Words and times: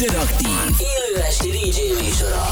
Interaktív, 0.00 0.48
élő 0.78 1.22
esti 1.22 1.48
DJ 1.50 2.02
műsora. 2.02 2.44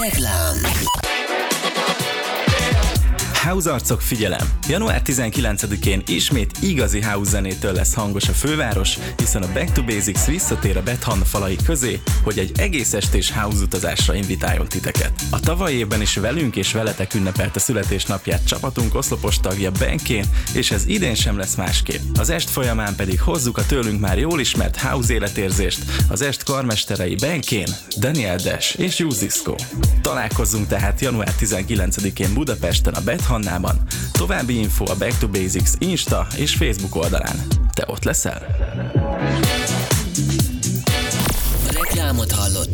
Reklám 0.00 0.56
House 3.54 3.72
arcok 3.72 4.00
figyelem! 4.00 4.48
Január 4.68 5.02
19-én 5.04 6.02
ismét 6.06 6.58
igazi 6.60 7.00
house 7.00 7.30
zenétől 7.30 7.72
lesz 7.72 7.94
hangos 7.94 8.28
a 8.28 8.32
főváros, 8.32 8.98
hiszen 9.16 9.42
a 9.42 9.52
Back 9.52 9.72
to 9.72 9.82
Basics 9.82 10.24
visszatér 10.24 10.76
a 10.76 10.82
Bethan 10.82 11.24
falai 11.24 11.56
közé, 11.64 12.00
hogy 12.22 12.38
egy 12.38 12.52
egész 12.58 12.92
estés 12.92 13.30
house 13.30 13.62
utazásra 13.62 14.14
invitáljon 14.14 14.68
titeket. 14.68 15.12
A 15.30 15.40
tavaly 15.40 15.72
évben 15.72 16.00
is 16.00 16.16
velünk 16.16 16.56
és 16.56 16.72
veletek 16.72 17.14
ünnepelte 17.14 17.58
születésnapját 17.58 18.46
csapatunk 18.46 18.94
oszlopos 18.94 19.40
tagja 19.40 19.70
Benkén, 19.70 20.24
és 20.54 20.70
ez 20.70 20.86
idén 20.86 21.14
sem 21.14 21.38
lesz 21.38 21.54
másképp. 21.54 22.00
Az 22.18 22.30
est 22.30 22.50
folyamán 22.50 22.94
pedig 22.96 23.20
hozzuk 23.20 23.58
a 23.58 23.66
tőlünk 23.66 24.00
már 24.00 24.18
jól 24.18 24.40
ismert 24.40 24.76
house 24.76 25.12
életérzést, 25.12 25.84
az 26.08 26.22
est 26.22 26.42
karmesterei 26.42 27.14
Benkén, 27.14 27.68
Daniel 27.98 28.36
Dash 28.36 28.80
és 28.80 28.98
Juzisko. 28.98 29.54
Találkozzunk 30.00 30.66
tehát 30.66 31.00
január 31.00 31.34
19-én 31.40 32.34
Budapesten 32.34 32.94
a 32.94 33.00
Bethan 33.00 33.42
Hannában. 33.44 33.76
További 34.12 34.58
info 34.58 34.84
a 34.90 34.94
Back 34.98 35.18
to 35.18 35.28
Basics 35.28 35.70
Insta 35.78 36.26
és 36.36 36.54
Facebook 36.54 36.94
oldalán. 36.94 37.36
Te 37.72 37.84
ott 37.86 38.04
leszel? 38.04 38.46
Reklámot 41.72 42.32
hallottál. 42.32 42.73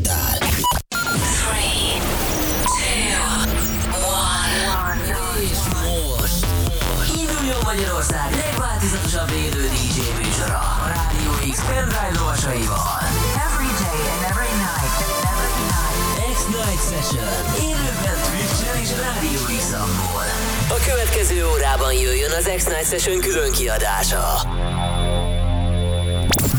Következő 21.30 21.52
órában 21.52 21.92
jöjjön 21.92 22.30
az 22.30 22.50
X-Night 22.56 22.88
Session 22.88 23.20
külön 23.20 23.52
kiadása. 23.52 24.42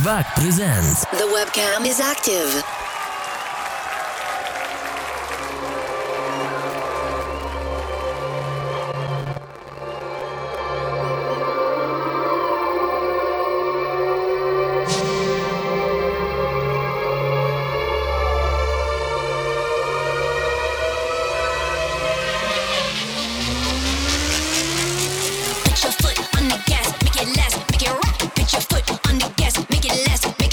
Back 0.04 0.34
presents. 0.34 1.00
The 1.00 1.26
webcam 1.26 1.84
is 1.84 2.00
active. 2.00 2.81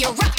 Make 0.00 0.08
it 0.08 0.18
rock. 0.22 0.37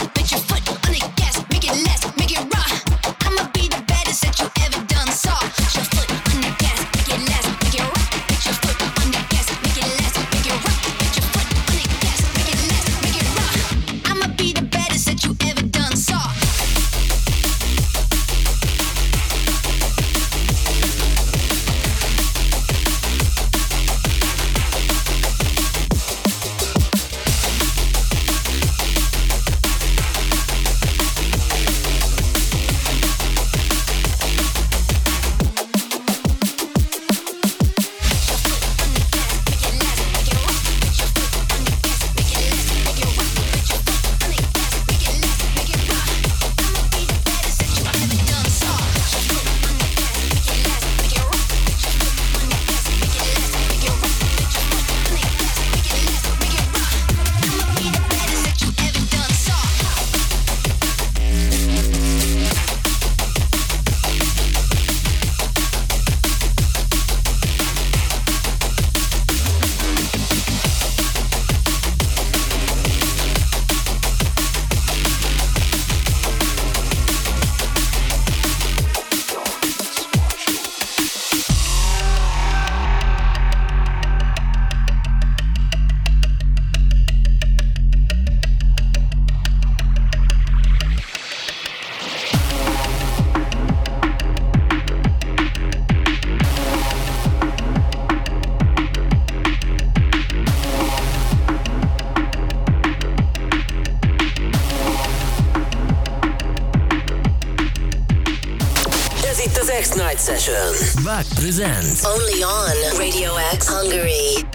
Presents. 111.40 112.04
Only 112.04 112.44
on 112.44 112.98
Radio 112.98 113.32
X 113.58 113.68
Hungary. 113.68 114.46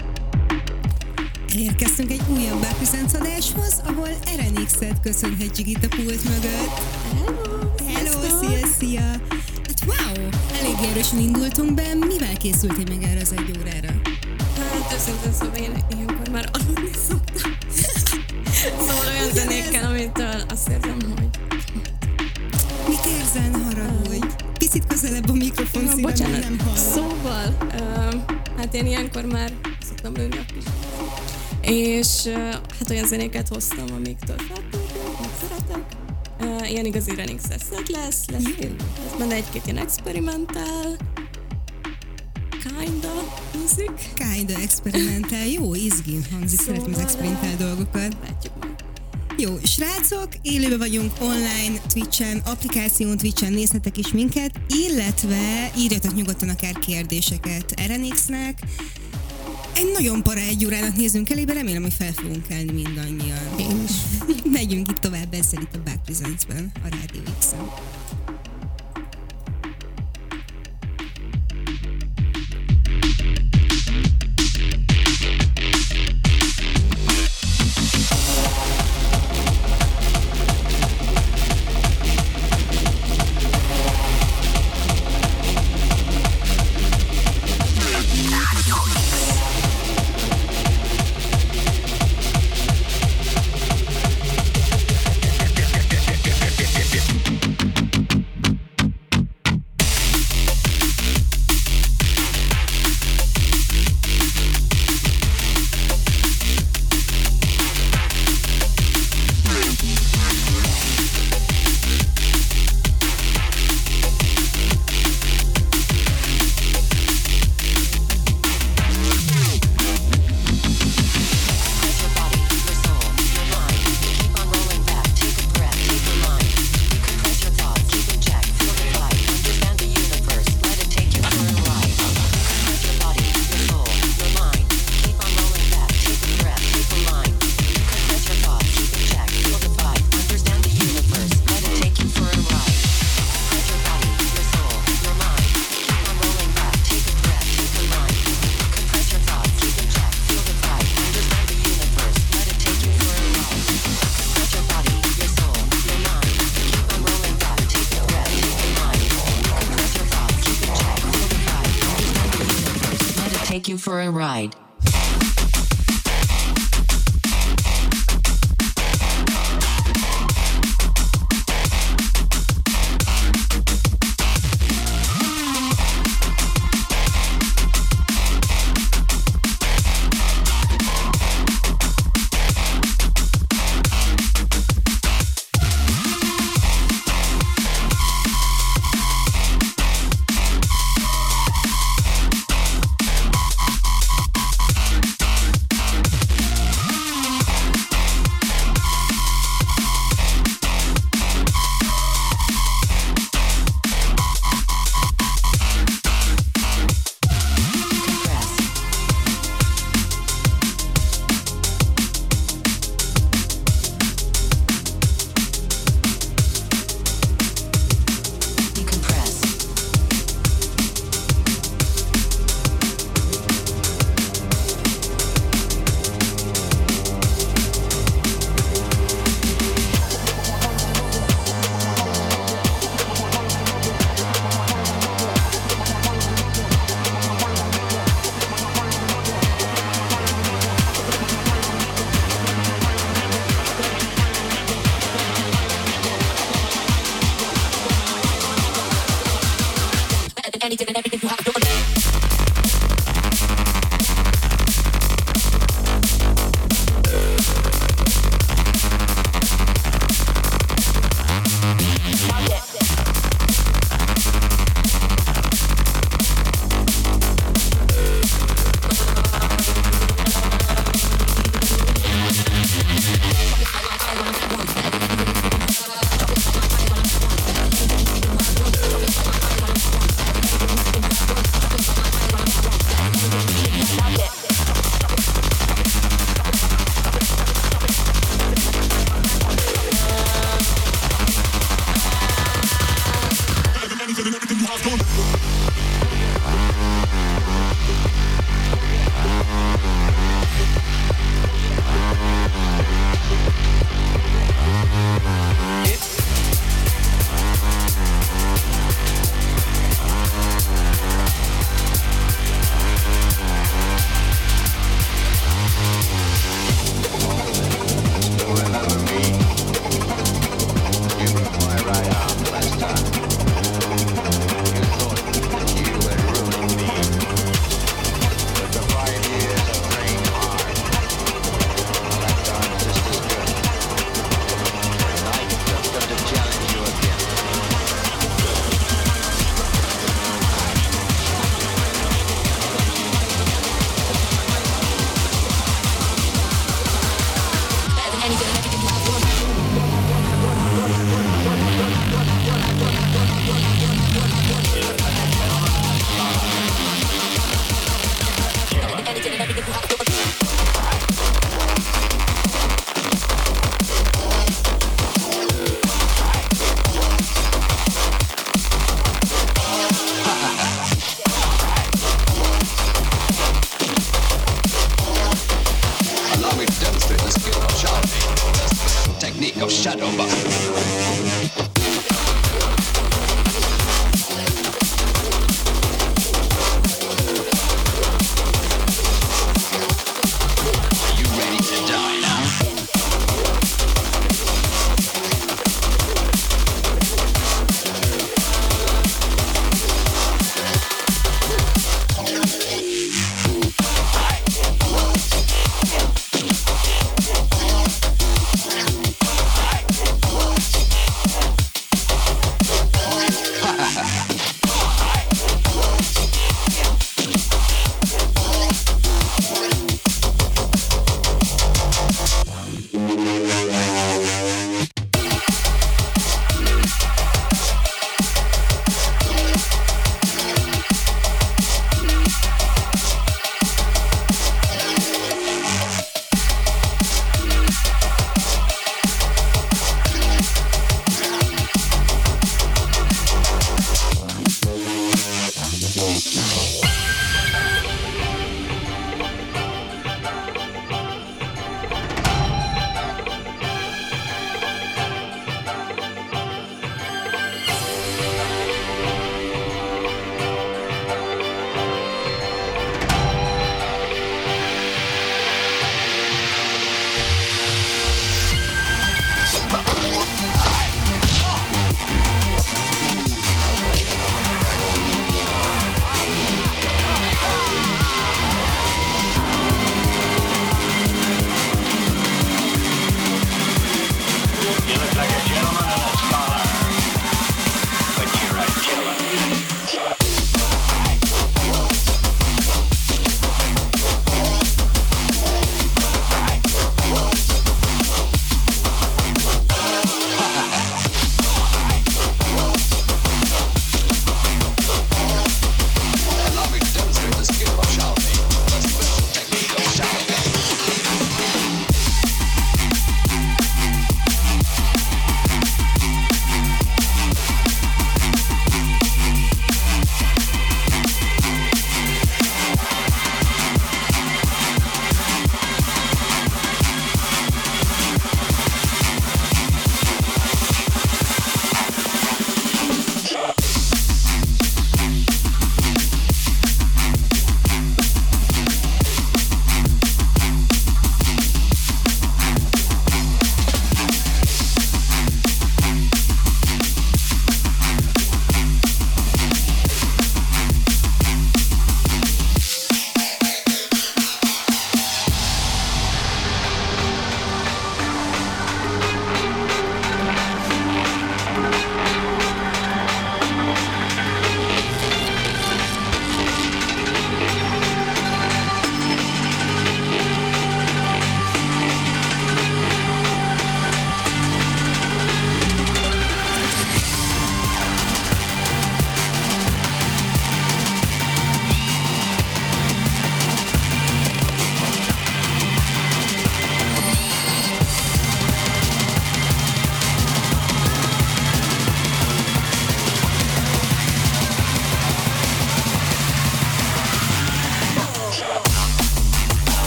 Elérkeztünk 1.53 2.11
egy 2.11 2.21
újabb 2.27 2.61
Bákuszánc 2.61 3.13
adáshoz, 3.13 3.81
ahol 3.85 4.09
RNX-et 4.37 4.99
köszönhetjük 5.01 5.67
itt 5.67 5.83
a 5.83 5.87
pult 5.87 6.23
mögött. 6.23 6.73
Hello! 7.13 7.59
Hello, 7.93 8.39
szia, 8.39 8.67
szia! 8.79 9.01
Hát 9.01 9.81
wow! 9.85 10.29
Elég 10.59 10.89
erősen 10.91 11.19
indultunk 11.19 11.73
be, 11.73 11.93
mivel 11.93 12.37
készültél 12.37 12.97
meg 12.97 13.03
erre 13.09 13.21
az 13.21 13.33
egy 13.37 13.57
órára? 13.59 13.93
Hát 14.57 14.93
őszintén 14.93 15.33
szóval 15.33 15.55
én 15.55 15.85
ilyenkor 15.89 16.29
már 16.31 16.49
aludni 16.53 16.91
szoktam. 17.09 17.51
szóval 18.87 19.07
olyan 19.13 19.33
zenékkel, 19.33 19.89
amitől 19.89 20.43
azt 20.49 20.69
érzem, 20.69 20.97
hogy 21.17 21.29
Mit 22.87 23.05
érzel, 23.05 23.49
ne 23.49 23.63
haragudj? 23.63 24.04
Közelebb 25.01 25.29
a 25.29 25.33
mikrofon 25.33 25.87
szívem, 25.87 26.01
bocsánat. 26.01 26.41
nem 26.41 26.59
hallom. 26.59 26.77
Szóval, 26.77 27.57
uh, 27.61 28.21
hát 28.57 28.73
én 28.73 28.85
ilyenkor 28.85 29.25
már 29.25 29.51
szoktam 29.87 30.13
lőni 30.13 30.37
a. 30.37 30.45
És 31.61 32.23
uh, 32.25 32.33
hát 32.51 32.89
olyan 32.89 33.07
zenéket 33.07 33.47
hoztam, 33.47 33.85
amiktől 33.95 34.37
feltöltök, 34.37 35.19
meg 35.19 35.29
szeretek. 35.41 35.83
Uh, 36.39 36.71
ilyen 36.71 36.85
igazi 36.85 37.15
running 37.15 37.39
set 37.39 37.49
lesz, 37.49 37.87
lesz, 37.87 38.29
lesz 38.29 38.43
benne 39.17 39.35
egy-két 39.35 39.61
ilyen 39.65 39.77
experimentál, 39.77 40.97
kinda 42.63 43.13
music. 43.53 44.13
Kinda 44.13 44.53
experimentál, 44.61 45.45
jó, 45.45 45.73
izgin 45.73 46.25
hangzik, 46.31 46.59
Szóval, 46.59 46.75
szeretem 46.75 46.93
az 46.93 46.99
experimentál 46.99 47.55
dolgokat. 47.57 48.17
Látjuk 48.23 48.53
meg. 48.59 48.74
Jó, 49.37 49.57
srácok, 49.63 50.27
élőben 50.41 50.77
vagyunk 50.77 51.11
online, 51.21 51.81
Twitchen, 51.87 52.41
applikáción 52.45 53.17
Twitchen 53.17 53.53
nézhetek 53.53 53.97
is 53.97 54.11
minket, 54.11 54.51
illetve 54.67 55.71
írjatok 55.77 56.15
nyugodtan 56.15 56.49
akár 56.49 56.79
kérdéseket 56.79 57.81
RNX-nek. 57.87 58.59
Egy 59.75 59.91
nagyon 59.93 60.23
para 60.23 60.39
egy 60.39 60.65
órának 60.65 60.95
nézünk 60.95 61.29
elébe, 61.29 61.53
remélem, 61.53 61.81
hogy 61.81 61.93
fel 61.93 62.11
fogunk 62.11 62.47
kelni 62.47 62.71
mindannyian. 62.71 63.59
Én 63.59 63.83
is. 63.83 63.91
Megyünk 64.57 64.89
itt 64.89 64.97
tovább 64.97 65.33
ezzel 65.33 65.61
itt 65.61 65.75
a 65.75 65.79
Back 65.83 66.03
Presents-ben, 66.05 66.71
a 66.83 66.87
Rádió 66.89 67.21
X-en. 67.39 67.69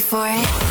for 0.00 0.26
it? 0.28 0.63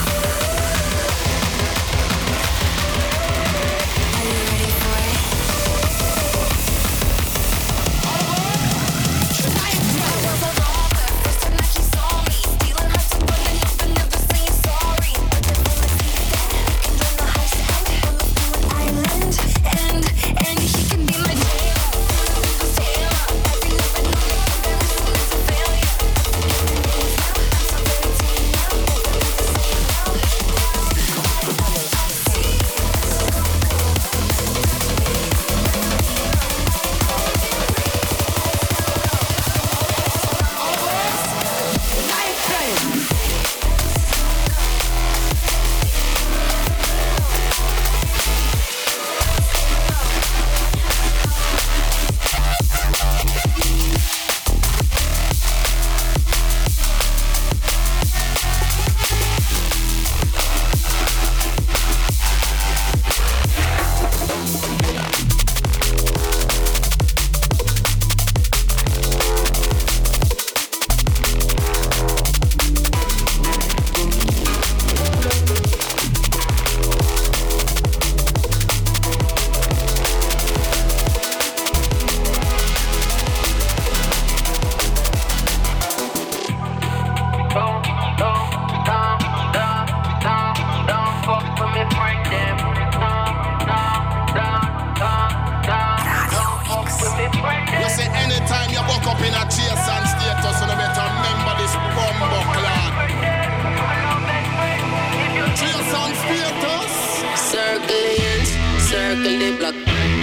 till 109.24 109.40
they 109.40 109.56
black. 109.58 109.76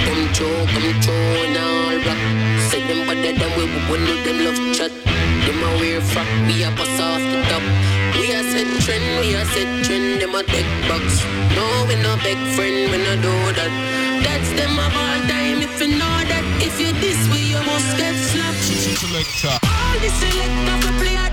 Them 0.05 0.21
choke, 0.37 0.69
them 0.77 0.89
choke, 1.01 1.37
and 1.41 1.57
all 1.57 1.97
black. 2.05 2.21
Say 2.69 2.85
them 2.87 3.01
but 3.09 3.19
they 3.25 3.33
done 3.33 3.53
with 3.57 3.73
one 3.89 4.05
of 4.05 4.21
them 4.25 4.39
love 4.45 4.61
chat. 4.77 4.93
Them 5.45 5.61
a 5.65 5.69
wear 5.81 6.01
frock, 6.13 6.29
we 6.47 6.63
a 6.63 6.71
pass 6.77 7.01
off 7.01 7.23
the 7.33 7.41
top. 7.49 7.65
We 8.21 8.37
a 8.37 8.41
set 8.53 8.69
trend, 8.85 9.07
we 9.21 9.35
a 9.35 9.43
set 9.53 9.71
trend, 9.85 10.21
them 10.21 10.35
a 10.37 10.43
deck 10.45 10.69
box. 10.89 11.25
No, 11.57 11.65
we 11.89 11.97
no 12.05 12.13
big 12.23 12.41
friend, 12.55 12.93
we 12.93 12.99
no 13.01 13.15
do 13.25 13.35
that. 13.59 13.73
That's 14.25 14.51
them 14.59 14.77
of 14.77 14.93
all 14.93 15.21
time, 15.33 15.65
if 15.65 15.81
you 15.81 15.97
know 15.97 16.17
that. 16.31 16.45
If 16.61 16.77
you 16.79 16.93
this 17.01 17.21
way, 17.33 17.45
you 17.53 17.61
must 17.65 17.97
get 17.97 18.15
slapped. 18.15 18.69
Selector. 19.01 19.57
All 19.65 19.97
the 20.05 20.11
selectors, 20.21 20.81
the 20.85 20.93
player, 21.01 21.31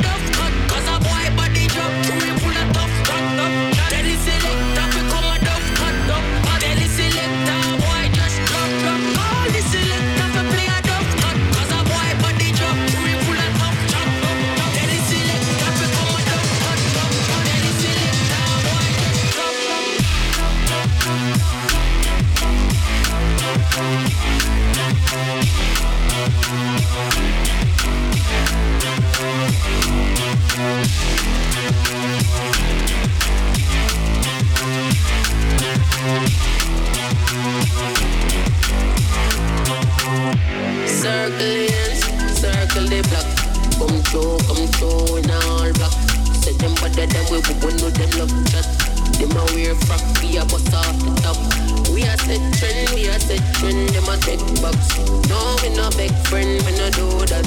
trend, 53.59 53.89
them 53.89 54.09
a 54.09 54.17
check 54.17 54.39
box. 54.61 54.97
No, 55.29 55.55
we 55.61 55.69
no 55.75 55.89
big 55.97 56.13
friend, 56.29 56.61
we 56.65 56.71
no 56.77 56.89
do 56.91 57.07
that. 57.25 57.45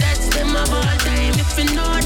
That's 0.00 0.28
them 0.34 0.56
of 0.56 0.72
all 0.72 0.96
time 1.04 1.34
if 1.36 1.58
you 1.58 1.74
know 1.74 1.99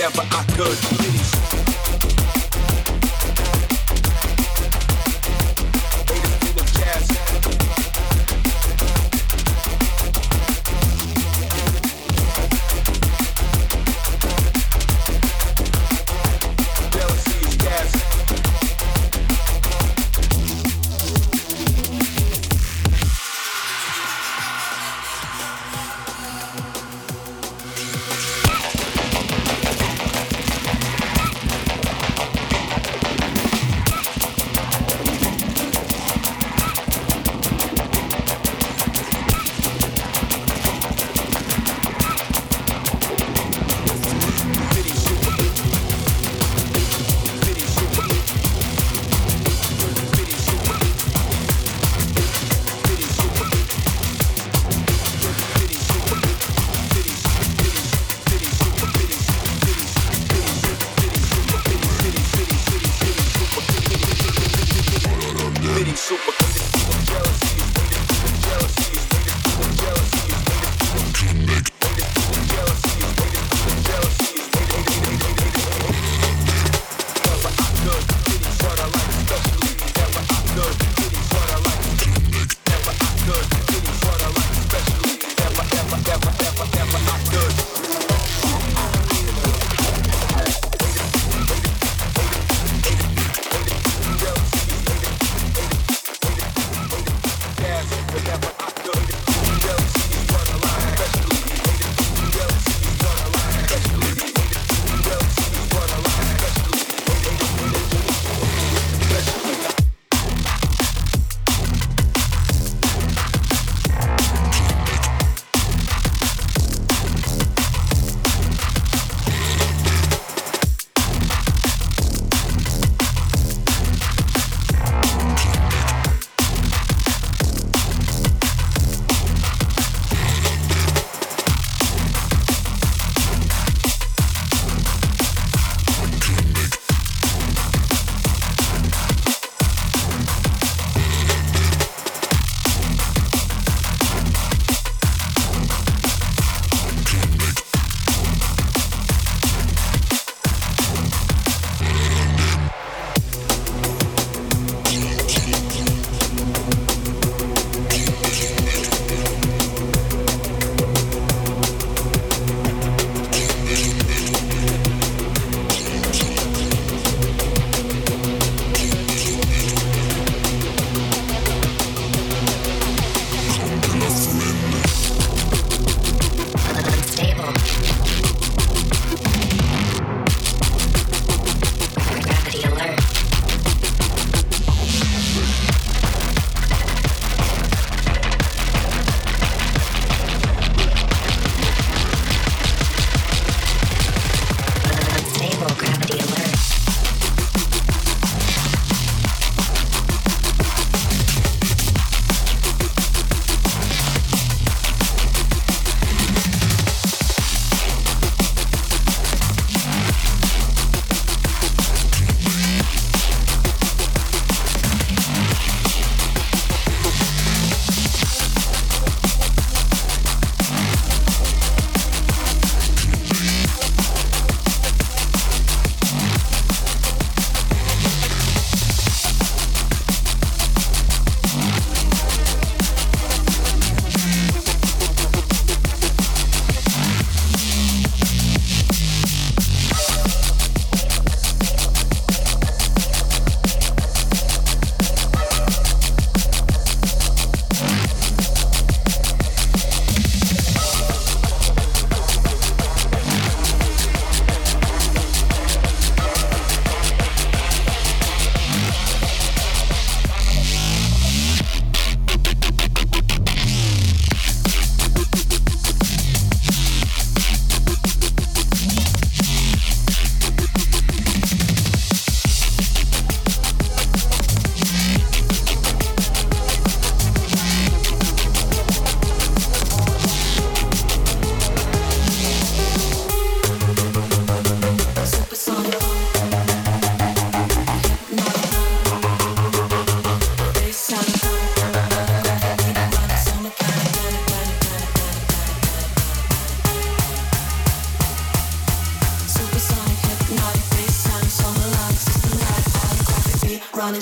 whenever 0.00 0.22
I 0.30 0.44
could. 0.56 0.78
Hitting 0.98 1.59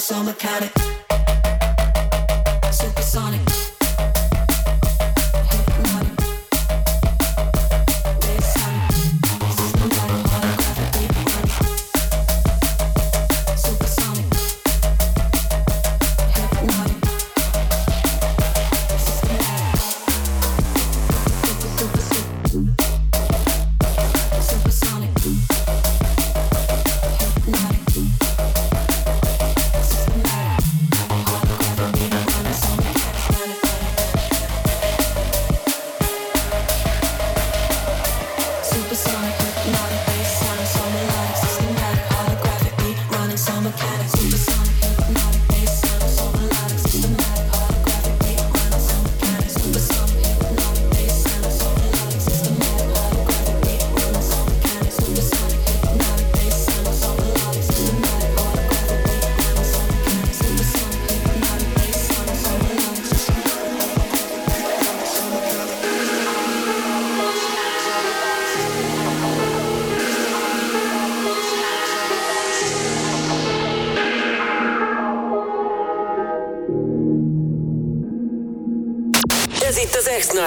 so 0.08 0.22
mechanical. 0.22 0.77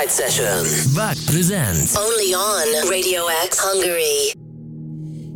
Az 0.05 0.07
X-Night 0.07 0.33
Session. 0.33 0.93
Back 0.93 1.17
presents. 1.25 1.95
Only 1.95 2.33
on 2.33 2.89
Radio 2.89 3.21
X 3.49 3.59
Hungary. 3.59 4.33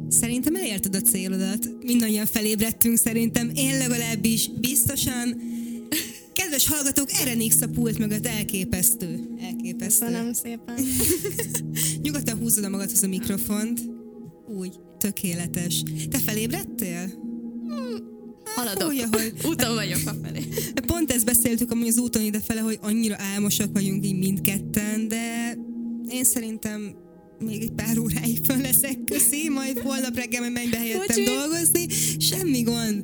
Szerintem 0.09 0.55
elérted 0.55 0.95
a 0.95 1.01
célodat. 1.01 1.69
Mindannyian 1.83 2.25
felébredtünk 2.25 2.97
szerintem. 2.97 3.51
Én 3.55 3.77
legalábbis 3.77 4.49
biztosan. 4.59 5.41
Kedves 6.33 6.67
hallgatók, 6.67 7.09
RNX 7.25 7.61
a 7.61 7.67
pult 7.67 7.97
mögött 7.97 8.27
elképesztő. 8.27 9.19
Elképesztő. 9.41 10.05
Köszönöm 10.05 10.33
szépen. 10.33 10.75
Nyugodtan 12.03 12.37
húzod 12.37 12.63
a 12.63 12.69
magadhoz 12.69 13.03
a 13.03 13.07
mikrofont. 13.07 13.81
Úgy, 14.47 14.73
tökéletes. 14.97 15.83
Te 16.09 16.17
felébredtél? 16.17 17.24
Haladok. 18.55 18.89
Úgy, 18.89 18.99
ahogy. 19.11 19.33
Úton 19.43 19.73
vagyok 19.73 19.99
a 20.05 20.13
felé. 20.23 20.39
Pont 20.85 21.11
ezt 21.11 21.25
beszéltük 21.25 21.71
amúgy 21.71 21.87
az 21.87 21.97
úton 21.97 22.21
idefele, 22.21 22.59
hogy 22.59 22.77
annyira 22.81 23.15
álmosak 23.33 23.69
vagyunk 23.73 24.05
így 24.05 24.17
mindketten, 24.17 25.07
de 25.07 25.57
én 26.09 26.23
szerintem 26.23 26.95
még 27.39 27.61
egy 27.61 27.71
pár 27.71 27.97
óráig 27.99 28.39
föl 28.45 28.57
leszek, 28.57 29.03
köszi, 29.05 29.49
majd 29.49 29.79
holnap 29.79 30.15
reggel 30.15 30.49
menj 30.49 30.69
be 30.69 30.77
helyettem 30.77 31.05
Bocsi. 31.07 31.23
dolgozni, 31.23 31.87
semmi 32.19 32.61
gond. 32.61 33.03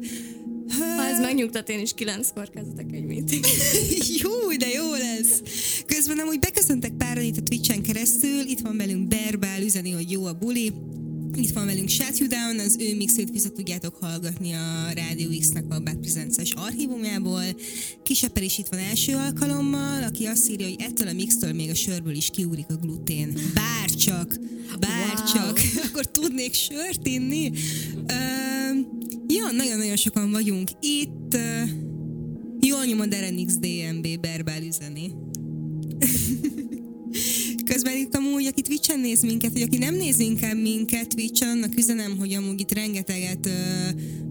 Ha 0.97 1.03
ez 1.03 1.19
megnyugtat, 1.19 1.69
én 1.69 1.79
is 1.79 1.93
kilenckor 1.93 2.49
kezdek 2.49 2.85
egy 2.91 3.05
meeting. 3.05 3.45
jó, 4.23 4.57
de 4.57 4.67
jó 4.67 4.91
lesz. 4.91 5.41
Közben 5.85 6.19
amúgy 6.19 6.39
beköszöntek 6.39 6.91
páran 6.97 7.23
itt 7.23 7.37
a 7.37 7.41
Twitch-en 7.41 7.81
keresztül, 7.81 8.39
itt 8.39 8.59
van 8.59 8.77
velünk 8.77 9.07
Berbál, 9.07 9.61
üzeni, 9.61 9.91
hogy 9.91 10.11
jó 10.11 10.25
a 10.25 10.33
buli. 10.33 10.73
Itt 11.35 11.51
van 11.51 11.65
velünk 11.65 11.89
Shut 11.89 12.17
You 12.17 12.29
Down, 12.29 12.59
az 12.59 12.77
ő 12.79 12.95
mixét 12.95 13.29
vissza 13.29 13.49
tudjátok 13.49 13.95
hallgatni 14.01 14.51
a 14.51 14.93
Radio 14.95 15.39
X-nek 15.39 15.63
a 15.69 15.79
Bad 15.79 15.97
Presents-es 15.97 16.51
archívumjából. 16.51 17.43
Kiseper 18.03 18.43
is 18.43 18.57
itt 18.57 18.67
van 18.67 18.79
első 18.79 19.15
alkalommal, 19.15 20.03
aki 20.03 20.25
azt 20.25 20.49
írja, 20.49 20.67
hogy 20.67 20.81
ettől 20.81 21.07
a 21.07 21.13
mixtől 21.13 21.53
még 21.53 21.69
a 21.69 21.75
sörből 21.75 22.15
is 22.15 22.29
kiúrik 22.29 22.69
a 22.69 22.75
glutén. 22.75 23.37
Bárcsak, 23.53 24.39
bárcsak, 24.79 25.59
wow. 25.59 25.83
akkor 25.87 26.05
tudnék 26.05 26.53
sört 26.53 27.07
inni. 27.07 27.51
Ö, 28.07 28.13
ja, 29.27 29.51
nagyon-nagyon 29.51 29.95
sokan 29.95 30.31
vagyunk 30.31 30.69
itt. 30.79 31.33
Ö, 31.33 31.63
Jól 32.59 32.85
nyomod 32.85 33.13
RNX 33.13 33.57
DMB 33.57 34.19
Berbál 34.19 34.63
üzeni. 34.63 35.11
Közben 37.73 37.97
itt 37.97 38.15
amúgy, 38.15 38.45
aki 38.45 38.61
Twitch-en 38.61 38.99
néz 38.99 39.21
minket, 39.21 39.51
vagy 39.51 39.61
aki 39.61 39.77
nem 39.77 39.95
néz 39.95 40.19
inkább 40.19 40.61
minket 40.61 41.07
Twitch-en, 41.07 41.49
annak 41.49 41.77
üzenem, 41.77 42.17
hogy 42.17 42.33
amúgy 42.33 42.59
itt 42.59 42.73
rengeteget 42.73 43.45
ö, 43.45 43.51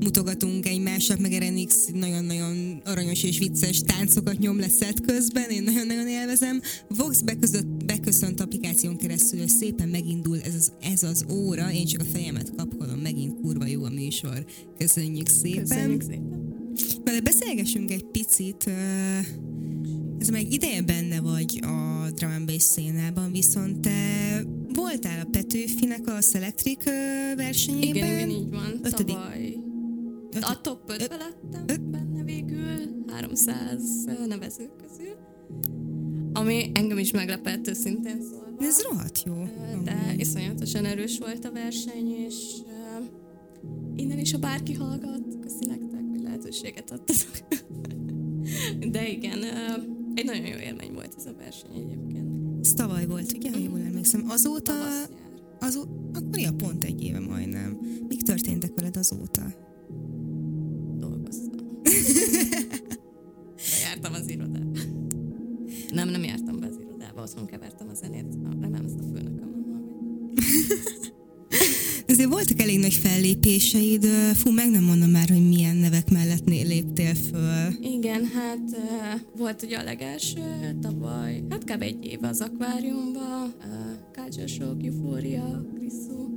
mutogatunk 0.01 0.67
egymásnak, 0.67 1.21
meg 1.21 1.33
RNX 1.33 1.87
nagyon-nagyon 1.93 2.83
aranyos 2.85 3.23
és 3.23 3.39
vicces 3.39 3.81
táncokat 3.81 4.39
nyom 4.39 4.59
le 4.59 4.69
szett 4.69 5.01
közben, 5.01 5.51
én 5.51 5.63
nagyon-nagyon 5.63 6.09
élvezem. 6.09 6.61
Vox 6.89 7.21
beközött, 7.21 7.85
beköszönt 7.85 8.41
applikáción 8.41 8.97
keresztül, 8.97 9.49
szépen 9.49 9.89
megindul 9.89 10.41
ez 10.41 10.55
az, 10.55 10.73
ez 10.93 11.03
az 11.03 11.25
óra, 11.31 11.73
én 11.73 11.87
csak 11.87 12.01
a 12.01 12.11
fejemet 12.13 12.53
kapkodom, 12.57 12.99
megint 12.99 13.41
kurva 13.41 13.67
jó 13.67 13.85
a 13.85 13.91
műsor. 13.91 14.45
Köszönjük 14.79 15.29
szépen. 15.29 15.63
Köszönjük 15.63 16.03
szépen. 16.03 16.65
De 17.05 17.21
beszélgessünk 17.21 17.91
egy 17.91 18.05
picit. 18.05 18.65
ö, 18.67 19.19
Ez 20.21 20.29
már 20.29 20.41
egy 20.41 20.53
ideje 20.53 20.83
benne 20.83 21.21
vagy 21.21 21.61
a 21.63 22.11
drum 22.15 22.31
and 22.31 22.47
bass 22.47 22.63
szénában, 22.63 23.33
viszont 23.33 23.81
te 23.81 24.43
voltál 24.75 25.21
a 25.21 25.29
Petőfinek 25.31 26.07
a 26.07 26.21
Selectric 26.21 26.85
versenyében. 27.37 27.95
Igen, 27.95 28.29
igen, 28.29 28.31
így 28.31 28.51
van. 28.51 28.81
Ötödik. 28.83 29.15
Tavaly. 29.15 29.57
Ötödik. 30.29 30.47
A 30.47 30.61
top 30.61 30.91
5 30.91 31.09
lettem 31.09 31.91
benne 31.91 32.23
végül, 32.25 33.05
300 33.09 33.81
nevezők 34.27 34.71
közül. 34.77 35.15
Ami 36.33 36.71
engem 36.75 36.99
is 36.99 37.11
meglepett 37.11 37.69
őszintén 37.69 38.23
szólva. 38.23 38.57
Ez 38.59 38.83
rohadt 38.83 39.23
jó. 39.27 39.49
De 39.85 40.15
iszonyatosan 40.17 40.85
erős 40.85 41.19
volt 41.19 41.45
a 41.45 41.53
verseny, 41.53 42.15
és 42.27 42.35
innen 43.97 44.19
is, 44.19 44.33
ha 44.33 44.39
bárki 44.39 44.73
hallgat, 44.73 45.39
köszi 45.41 45.67
nektek, 45.67 46.01
hogy 46.11 46.23
lehetőséget 46.23 46.91
adtatok. 46.91 47.59
De 48.93 49.09
igen, 49.09 49.39
egy 50.15 50.25
nagyon 50.25 50.47
jó 50.47 50.57
élmény 50.57 50.93
volt 50.93 51.15
ez 51.17 51.27
a 51.27 51.35
verseny 51.39 51.75
egyébként. 51.75 52.29
Ez 52.67 52.73
tavaly 52.73 53.07
volt, 53.07 53.33
ugye, 53.33 53.51
ha 53.51 53.59
jól 53.59 53.81
emlékszem. 53.81 54.25
Azóta, 54.29 54.73
azó, 55.61 55.81
akkor 56.13 56.39
ja, 56.39 56.53
pont 56.53 56.85
egy 56.85 57.03
éve 57.03 57.21
majdnem. 57.21 57.79
Mik 58.09 58.23
történtek 58.23 58.73
veled 58.75 58.97
azóta? 58.97 59.43
dolgoztam. 60.97 61.67
Bejártam 63.73 64.13
az 64.13 64.29
irodába. 64.29 64.79
Nem, 65.93 66.09
nem 66.09 66.23
jártam 66.23 66.61
be 66.61 66.67
az 66.67 66.79
irodába, 66.81 67.23
otthon 67.23 67.47
kevertem 67.47 67.89
a 67.89 67.95
zenét. 67.95 68.39
Remélem 68.43 68.85
ezt 68.85 68.99
a 68.99 69.03
főnököm 69.03 69.51
nem 69.71 69.85
Azért 72.11 72.31
voltak 72.31 72.61
elég 72.61 72.79
nagy 72.79 72.95
fellépéseid, 72.95 74.05
fú, 74.35 74.51
meg 74.51 74.71
nem 74.71 74.85
mondom 74.85 75.11
már, 75.11 75.29
hogy 75.29 75.49
milyen 75.49 75.77
nevek 75.77 76.11
mellett 76.11 76.49
léptél 76.49 77.15
föl. 77.15 77.73
Igen, 77.83 78.25
hát 78.25 78.59
volt 79.37 79.63
ugye 79.63 79.77
a 79.79 79.83
legelső 79.85 80.41
tavaly, 80.81 81.43
hát 81.51 81.65
kb. 81.65 81.83
egy 81.83 82.07
éve 82.07 82.29
az 82.29 82.41
akváriumban, 82.41 83.55
Shock, 84.47 84.85
Euphoria, 84.85 85.65
Grisszú. 85.75 86.29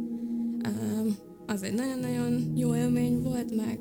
Uh, 0.64 1.12
az 1.48 1.64
egy 1.64 1.74
nagyon-nagyon 1.74 2.54
jó 2.56 2.76
élmény 2.76 3.22
volt, 3.22 3.56
meg 3.56 3.80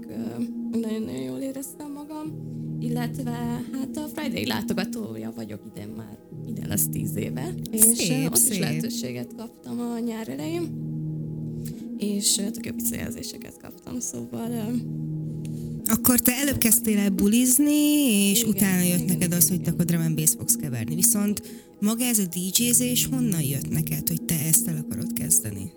nagyon-nagyon 0.71 1.23
jól 1.23 1.39
éreztem 1.39 1.93
magam, 1.93 2.33
illetve 2.81 3.63
hát 3.73 3.97
a 3.97 4.09
Friday 4.15 4.47
látogatója 4.47 5.33
vagyok 5.37 5.61
idén 5.75 5.89
már, 5.97 6.19
idén 6.49 6.69
lesz 6.69 6.89
tíz 6.89 7.17
éve, 7.17 7.55
és 7.71 7.81
Szép, 7.81 8.27
ott 8.27 8.37
szép. 8.37 8.53
is 8.53 8.59
lehetőséget 8.59 9.35
kaptam 9.37 9.81
a 9.81 9.99
nyár 9.99 10.29
elején, 10.29 10.92
és 12.03 12.35
tök 12.35 12.67
jó 12.67 12.73
visszajelzéseket 12.75 13.57
kaptam, 13.63 14.01
szóval 14.01 14.81
Akkor 15.85 16.21
te 16.21 16.33
előbb 16.33 16.59
kezdtél 16.59 16.99
el 16.99 17.11
bulizni, 17.11 18.31
és 18.31 18.41
Igen, 18.41 18.55
utána 18.55 18.83
jött 18.83 19.01
igen, 19.01 19.17
neked 19.17 19.33
az, 19.33 19.45
igen, 19.45 19.57
hogy 19.57 19.65
te 19.65 19.71
akkor 19.71 19.85
drum 19.85 20.01
and 20.01 20.17
bass 20.17 20.35
fogsz 20.39 20.57
keverni. 20.57 20.95
Viszont 20.95 21.43
maga 21.81 22.05
ez 22.05 22.19
a 22.19 22.27
DJ-zés 22.27 23.07
honnan 23.07 23.43
jött 23.43 23.71
neked, 23.71 24.09
hogy 24.09 24.23
te 24.23 24.35
ezt 24.47 24.69
el 24.69 24.77
akarod 24.77 25.13
kezdeni? 25.13 25.73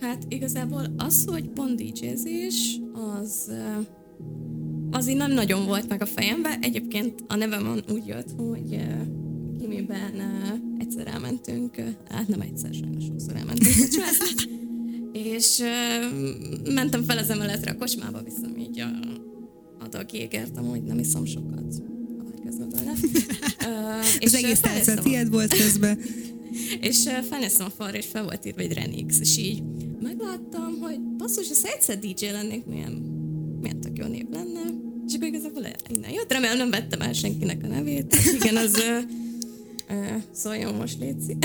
Hát 0.00 0.24
igazából 0.28 0.94
az, 0.96 1.24
hogy 1.24 1.48
pont 1.48 1.82
DJ-zés, 1.82 2.80
az, 3.20 3.50
az 4.90 5.08
így 5.08 5.16
nem 5.16 5.32
nagyon 5.32 5.66
volt 5.66 5.88
meg 5.88 6.02
a 6.02 6.06
fejemben. 6.06 6.60
Egyébként 6.60 7.24
a 7.26 7.34
nevem 7.34 7.80
úgy 7.92 8.06
jött, 8.06 8.30
hogy 8.36 8.80
Kimiben 9.58 10.14
egyszer 10.78 11.06
elmentünk, 11.06 11.76
hát 12.08 12.28
nem 12.28 12.40
egyszer, 12.40 12.74
sajnos 12.74 13.04
sokszor 13.04 13.36
elmentünk 13.36 13.88
és 15.12 15.62
mentem 16.74 17.04
fel 17.04 17.18
az 17.18 17.30
emeletre 17.30 17.70
a 17.70 17.76
kocsmába, 17.76 18.22
viszem 18.22 18.56
így 18.58 18.80
a, 18.80 18.84
a 18.84 19.84
adag 19.84 20.12
jégert, 20.12 20.56
amúgy 20.56 20.82
nem 20.82 20.98
iszom 20.98 21.24
sokat. 21.24 21.64
Az 22.48 22.56
megölne. 22.58 22.92
Ö, 23.66 24.24
Az 24.24 24.34
egész 24.34 24.60
tálca 24.60 24.66
felnéztem 24.68 24.98
a- 24.98 25.02
tiéd 25.02 25.30
volt 25.30 25.54
közben. 25.56 25.98
és 26.80 27.04
uh, 27.04 27.12
felnéztem 27.12 27.66
a 27.66 27.70
falra, 27.70 27.96
és 27.96 28.06
fel 28.06 28.22
volt 28.22 28.46
írva 28.46 28.60
egy 28.60 28.72
Renix, 28.72 29.20
és 29.20 29.36
így 29.36 29.62
megláttam, 30.02 30.78
hogy 30.80 31.00
basszus, 31.00 31.48
ha 31.62 31.68
egyszer 31.68 31.98
DJ 31.98 32.24
lennék, 32.26 32.64
milyen, 32.66 32.92
milyen 33.60 33.80
tök 33.80 33.98
jó 33.98 34.06
név 34.06 34.26
lenne. 34.32 34.60
És 35.06 35.14
akkor 35.14 35.26
igazából 35.28 35.62
innen 35.94 36.10
jött, 36.10 36.32
remélem 36.32 36.56
nem 36.56 36.70
vettem 36.70 37.00
el 37.00 37.12
senkinek 37.12 37.60
a 37.64 37.66
nevét. 37.66 38.14
És 38.14 38.32
igen, 38.32 38.56
az 38.56 38.74
uh, 38.74 39.96
uh, 39.98 40.22
szóljon 40.32 40.74
most, 40.74 40.98
Léci. 41.00 41.36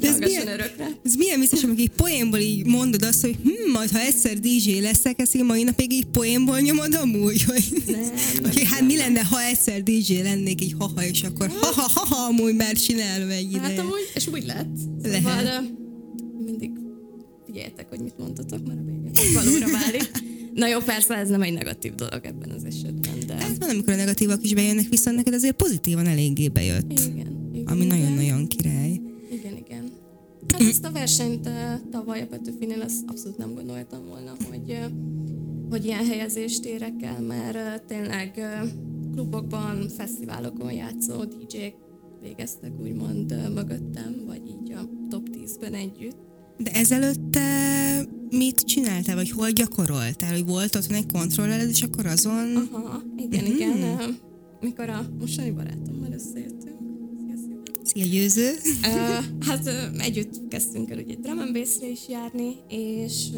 De 0.00 0.08
ez 0.08 0.18
milyen- 0.18 0.46
örökre. 0.48 0.88
Ez 1.04 1.14
milyen 1.14 1.40
biztos, 1.40 1.62
amikor 1.62 1.80
így 1.82 1.90
poénból 1.96 2.38
így 2.38 2.66
mondod 2.66 3.02
azt, 3.02 3.20
hogy 3.20 3.36
hm, 3.42 3.70
majd 3.72 3.90
ha 3.90 3.98
egyszer 4.00 4.38
DJ 4.38 4.80
leszek, 4.80 5.20
ezt 5.20 5.34
így 5.36 5.44
mai 5.44 5.62
napig 5.62 5.92
így 5.92 6.04
poénból 6.04 6.60
nyomod 6.60 6.94
amúgy, 6.94 7.42
hogy, 7.42 7.64
Nem, 7.86 8.00
nem, 8.42 8.52
hogy 8.52 8.62
hát 8.64 8.78
nem, 8.78 8.86
mi 8.86 8.96
lenne, 8.96 9.22
ha 9.24 9.42
egyszer 9.44 9.82
DJ 9.82 10.12
lennék, 10.22 10.62
így 10.62 10.74
haha, 10.78 11.04
és 11.04 11.22
akkor 11.22 11.48
haha, 11.60 11.88
haha, 11.94 12.26
amúgy 12.26 12.54
már 12.54 12.72
csinálom 12.72 13.28
egy 13.28 13.48
Hát 13.52 13.64
ideje. 13.70 13.80
amúgy, 13.80 14.10
és 14.14 14.26
úgy 14.26 14.44
lett. 14.46 14.76
Lehet. 15.02 15.22
Szóval 15.22 15.78
mindig 16.44 16.70
figyeljetek, 17.46 17.88
hogy 17.88 18.00
mit 18.00 18.18
mondtatok, 18.18 18.66
mert 18.66 18.78
a 18.78 18.82
végén 18.84 19.32
valóra 19.34 19.66
válik. 19.70 20.10
Na 20.54 20.66
jó, 20.68 20.78
persze 20.78 21.14
ez 21.14 21.28
nem 21.28 21.42
egy 21.42 21.52
negatív 21.52 21.94
dolog 21.94 22.20
ebben 22.24 22.50
az 22.50 22.64
esetben, 22.64 23.12
de 23.26 23.34
Hát 23.34 23.56
van, 23.58 23.68
amikor 23.70 23.92
a 23.92 23.96
negatívak 23.96 24.44
is 24.44 24.54
bejönnek, 24.54 24.86
viszont 24.88 25.16
neked 25.16 25.34
azért 25.34 25.56
pozitívan 25.56 26.06
eléggé 26.06 26.48
bejött. 26.48 26.92
igen. 26.92 27.48
igen 27.54 27.66
Ami 27.66 27.84
nagyon-nagyon 27.84 28.46
király. 28.46 29.00
Hát 30.60 30.68
ezt 30.68 30.84
a 30.84 30.92
versenyt 30.92 31.48
tavaly 31.90 32.20
a 32.20 32.26
Petőfinél 32.26 32.80
azt 32.80 33.02
abszolút 33.06 33.38
nem 33.38 33.54
gondoltam 33.54 34.06
volna, 34.06 34.32
hogy, 34.50 34.78
hogy 35.70 35.84
ilyen 35.84 36.04
helyezést 36.06 36.64
érek 36.64 37.02
el, 37.02 37.20
mert 37.20 37.82
tényleg 37.86 38.40
klubokban, 39.12 39.88
fesztiválokon 39.88 40.72
játszó 40.72 41.24
DJ-k 41.24 41.74
végeztek 42.22 42.72
úgymond 42.80 43.52
mögöttem, 43.54 44.22
vagy 44.26 44.40
így 44.46 44.72
a 44.72 44.88
top 45.10 45.28
10-ben 45.32 45.74
együtt. 45.74 46.16
De 46.58 46.70
ezelőtt 46.70 47.30
te 47.30 47.48
mit 48.30 48.60
csináltál, 48.60 49.14
vagy 49.14 49.30
hol 49.30 49.50
gyakoroltál? 49.50 50.32
Hogy 50.32 50.46
volt 50.46 50.74
otthon 50.76 50.96
egy 50.96 51.12
kontrollered, 51.12 51.68
és 51.68 51.82
akkor 51.82 52.06
azon... 52.06 52.68
Aha, 52.72 53.02
igen, 53.16 53.44
Mhm. 53.44 53.52
igen. 53.54 54.18
Mikor 54.60 54.88
a 54.88 55.08
mostani 55.18 55.50
barátommal 55.50 56.12
összejöttünk. 56.12 56.49
Szia, 57.92 58.04
szia. 58.04 58.10
Szia, 58.10 58.20
győző! 58.20 58.50
Ö, 58.84 59.44
hát 59.46 59.70
együtt 59.98 60.48
kezdtünk 60.48 60.90
el 60.90 60.98
ugye 60.98 61.14
drum 61.14 61.38
and 61.38 61.56
is 61.56 62.08
járni, 62.08 62.54
és 62.68 63.28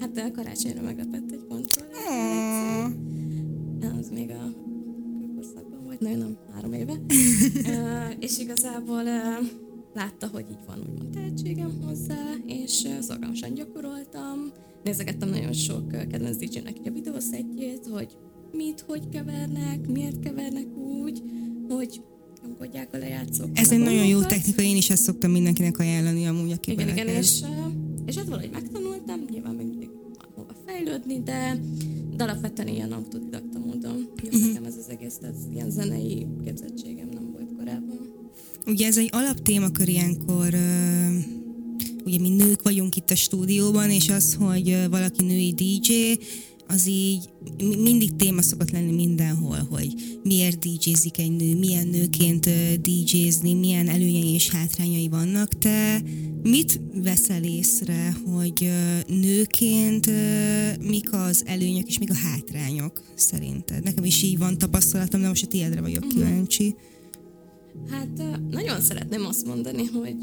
hát 0.00 0.32
karácsonyra 0.32 0.82
meglepett 0.82 1.30
egy 1.30 1.44
kontroller. 1.48 2.92
Az 3.98 4.08
még 4.10 4.30
a 4.30 4.52
kőkorszakban 5.20 5.84
volt, 5.84 6.00
nagyon 6.00 6.18
nem, 6.18 6.38
három 6.52 6.72
éve. 6.72 6.92
És 8.26 8.38
igazából 8.38 9.02
látta, 9.94 10.28
hogy 10.32 10.46
így 10.50 10.64
van 10.66 10.78
úgymond 10.78 11.10
tehetségem 11.10 11.82
hozzá, 11.86 12.34
és 12.46 12.88
szorgalmasan 13.00 13.54
gyakoroltam. 13.54 14.52
Nézegettem 14.84 15.28
nagyon 15.28 15.52
sok 15.52 15.88
kedvenc 15.88 16.36
DJ-nek 16.36 16.76
a 16.84 16.90
videószettjét, 16.90 17.86
hogy 17.86 18.16
mit, 18.52 18.84
hogy 18.86 19.08
kevernek, 19.08 19.86
miért 19.88 20.20
kevernek 20.20 20.76
úgy, 20.76 21.22
hogy 21.68 22.00
nyomkodják 22.46 22.88
a 22.94 22.98
lejátszók. 22.98 23.48
Ez 23.54 23.70
egy 23.70 23.78
nagyon 23.78 24.06
jó 24.06 24.20
technika, 24.22 24.62
én 24.62 24.76
is 24.76 24.90
ezt 24.90 25.02
szoktam 25.02 25.30
mindenkinek 25.30 25.78
ajánlani 25.78 26.26
amúgy, 26.26 26.52
aki 26.52 26.70
Igen, 26.70 26.88
igen, 26.88 27.08
és, 27.08 27.40
ö, 27.42 27.46
és 28.06 28.16
hát 28.16 28.26
valahogy 28.28 28.50
megtanultam, 28.52 29.20
nyilván 29.30 29.54
még 29.54 29.66
mindig 29.66 29.88
hova 30.34 30.54
fejlődni, 30.66 31.20
de, 31.24 31.60
de 32.16 32.24
alapvetően 32.24 32.68
ilyen 32.68 32.92
autodidakta 32.92 33.58
módon 33.58 34.08
Mhm. 34.32 34.46
nekem 34.46 34.64
ez 34.64 34.74
az 34.78 34.88
egész, 34.90 35.14
tehát 35.20 35.34
ilyen 35.54 35.70
zenei 35.70 36.26
képzettségem 36.44 37.08
nem 37.12 37.30
volt 37.32 37.50
korábban. 37.58 37.98
Ugye 38.66 38.86
ez 38.86 38.98
egy 38.98 39.08
alaptémakör 39.12 39.88
ilyenkor, 39.88 40.48
ugye 42.04 42.18
mi 42.18 42.28
nők 42.28 42.62
vagyunk 42.62 42.96
itt 42.96 43.10
a 43.10 43.14
stúdióban, 43.14 43.90
és 43.90 44.08
az, 44.08 44.34
hogy 44.34 44.76
valaki 44.90 45.24
női 45.24 45.52
DJ, 45.52 45.92
az 46.66 46.88
így 46.88 47.28
mi- 47.56 47.76
mindig 47.76 48.16
téma 48.16 48.42
szokott 48.42 48.70
lenni 48.70 48.92
mindenhol, 48.92 49.66
hogy 49.70 50.18
miért 50.22 50.58
DJ-zik 50.58 51.18
egy 51.18 51.36
nő, 51.36 51.56
milyen 51.58 51.86
nőként 51.86 52.48
DJ-zni, 52.80 53.54
milyen 53.54 53.88
előnyei 53.88 54.32
és 54.32 54.50
hátrányai 54.50 55.08
vannak. 55.08 55.58
Te 55.58 56.02
mit 56.42 56.80
veszel 56.94 57.44
észre, 57.44 58.16
hogy 58.26 58.70
nőként 59.06 60.10
mik 60.80 61.12
az 61.12 61.42
előnyök 61.46 61.86
és 61.86 61.98
mik 61.98 62.10
a 62.10 62.14
hátrányok 62.14 63.02
szerinted? 63.14 63.84
Nekem 63.84 64.04
is 64.04 64.22
így 64.22 64.38
van 64.38 64.58
tapasztalatom, 64.58 65.20
de 65.20 65.28
most 65.28 65.44
a 65.44 65.46
tiédre 65.46 65.80
vagyok 65.80 66.08
kíváncsi. 66.08 66.74
Hát 67.90 68.40
nagyon 68.50 68.80
szeretném 68.80 69.24
azt 69.24 69.46
mondani, 69.46 69.84
hogy 69.84 70.16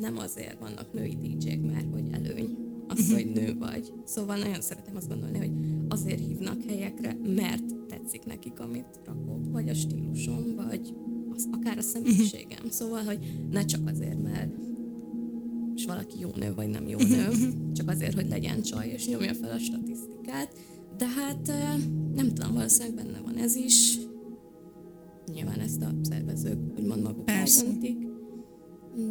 nem 0.00 0.18
azért 0.18 0.58
vannak 0.60 0.92
női 0.92 1.16
DJ-k, 1.22 1.60
mert 1.72 1.86
hogy 1.92 2.04
előny 2.12 2.69
az, 2.90 3.06
Mhm. 3.06 3.14
hogy 3.14 3.30
nő 3.32 3.56
vagy. 3.58 3.92
Szóval 4.04 4.36
nagyon 4.38 4.60
szeretném 4.60 4.96
azt 4.96 5.08
gondolni, 5.08 5.38
hogy 5.38 5.50
azért 5.88 6.20
hívnak 6.26 6.62
helyekre, 6.68 7.16
mert 7.36 7.74
tetszik 7.88 8.24
nekik, 8.24 8.60
amit 8.60 9.00
rakok, 9.04 9.50
vagy 9.50 9.68
a 9.68 9.74
stílusom, 9.74 10.54
vagy 10.56 10.94
az, 11.34 11.48
akár 11.52 11.78
a 11.78 11.82
személyiségem. 11.82 12.68
Szóval, 12.70 13.02
hogy 13.02 13.18
ne 13.50 13.64
csak 13.64 13.88
azért, 13.88 14.22
mert 14.22 14.52
és 15.74 15.84
valaki 15.86 16.18
jó 16.18 16.28
nő, 16.36 16.54
vagy 16.54 16.68
nem 16.68 16.88
jó 16.88 16.98
nő, 16.98 17.28
csak 17.72 17.88
azért, 17.88 18.14
hogy 18.14 18.28
legyen 18.28 18.62
csaj, 18.62 18.88
és 18.88 19.08
nyomja 19.08 19.34
fel 19.34 19.50
a 19.50 19.58
statisztikát. 19.58 20.54
De 20.96 21.06
hát 21.08 21.52
nem 22.14 22.28
tudom, 22.34 22.52
valószínűleg 22.54 22.94
benne 23.04 23.20
van 23.20 23.36
ez 23.36 23.54
is. 23.54 23.98
Nyilván 25.34 25.58
ezt 25.58 25.82
a 25.82 25.90
szervezők 26.02 26.58
úgymond 26.78 27.02
maguk 27.02 27.24
Persze. 27.24 27.64
eldöntik. 27.64 28.06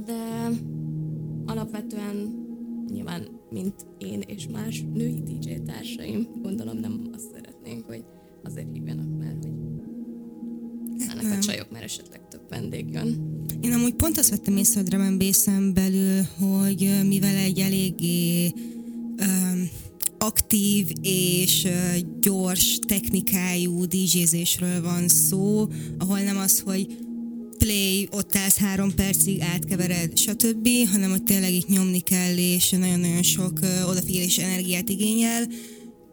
De 0.06 0.50
alapvetően 1.46 2.46
nyilván, 2.92 3.28
mint 3.50 3.74
én 3.98 4.22
és 4.28 4.48
más 4.48 4.84
női 4.94 5.22
DJ 5.24 5.54
társaim, 5.66 6.28
gondolom 6.42 6.78
nem 6.78 7.10
azt 7.14 7.32
szeretnénk, 7.34 7.86
hogy 7.86 8.04
azért 8.44 8.68
hívjanak, 8.74 9.18
mert 9.18 9.44
hogy 9.44 9.54
ennek 11.10 11.38
a 11.38 11.40
csajok, 11.40 11.72
mert 11.72 11.84
esetleg 11.84 12.28
több 12.28 12.50
vendég 12.50 12.86
jön. 12.92 13.38
Én 13.62 13.72
amúgy 13.72 13.94
pont 13.94 14.18
azt 14.18 14.30
vettem 14.30 14.58
észre 14.58 14.82
a 14.82 14.84
drum 14.84 15.18
belül, 15.74 16.22
hogy 16.40 17.08
mivel 17.08 17.36
egy 17.36 17.60
eléggé 17.60 18.54
um, 19.20 19.70
aktív 20.18 20.88
és 21.02 21.68
gyors 22.20 22.80
technikájú 22.88 23.86
DJ-zésről 23.86 24.82
van 24.82 25.08
szó, 25.08 25.68
ahol 25.98 26.20
nem 26.20 26.38
az, 26.38 26.60
hogy 26.60 26.98
play, 27.60 28.08
ott 28.12 28.36
állsz 28.36 28.58
három 28.58 28.96
percig, 28.96 29.42
átkevered, 29.42 30.18
stb., 30.18 30.68
hanem 30.92 31.10
hogy 31.10 31.24
tényleg 31.24 31.54
itt 31.54 31.68
nyomni 31.68 32.00
kell, 32.00 32.38
és 32.38 32.70
nagyon-nagyon 32.70 33.24
sok 33.24 33.60
odafigyelés 33.88 34.38
energiát 34.38 34.90
igényel. 34.90 35.48